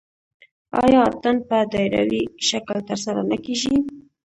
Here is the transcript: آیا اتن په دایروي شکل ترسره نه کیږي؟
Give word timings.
آیا 0.83 1.01
اتن 1.09 1.37
په 1.49 1.57
دایروي 1.71 2.23
شکل 2.49 2.77
ترسره 2.89 3.21
نه 3.31 3.37
کیږي؟ 3.45 3.75